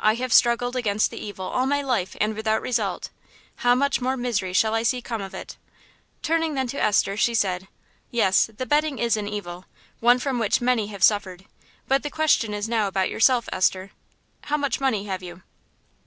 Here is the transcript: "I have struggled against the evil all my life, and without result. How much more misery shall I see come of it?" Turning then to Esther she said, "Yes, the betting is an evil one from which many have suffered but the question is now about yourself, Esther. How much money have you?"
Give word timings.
"I 0.00 0.16
have 0.16 0.34
struggled 0.34 0.76
against 0.76 1.10
the 1.10 1.16
evil 1.16 1.46
all 1.46 1.64
my 1.64 1.80
life, 1.80 2.14
and 2.20 2.36
without 2.36 2.60
result. 2.60 3.08
How 3.56 3.74
much 3.74 4.02
more 4.02 4.18
misery 4.18 4.52
shall 4.52 4.74
I 4.74 4.82
see 4.82 5.00
come 5.00 5.22
of 5.22 5.32
it?" 5.32 5.56
Turning 6.20 6.52
then 6.52 6.66
to 6.66 6.78
Esther 6.82 7.16
she 7.16 7.32
said, 7.32 7.68
"Yes, 8.10 8.50
the 8.54 8.66
betting 8.66 8.98
is 8.98 9.16
an 9.16 9.26
evil 9.28 9.64
one 10.00 10.18
from 10.18 10.38
which 10.38 10.60
many 10.60 10.88
have 10.88 11.02
suffered 11.02 11.46
but 11.88 12.02
the 12.02 12.10
question 12.10 12.52
is 12.52 12.68
now 12.68 12.86
about 12.86 13.08
yourself, 13.08 13.48
Esther. 13.50 13.92
How 14.42 14.58
much 14.58 14.78
money 14.78 15.04
have 15.06 15.22
you?" 15.22 15.42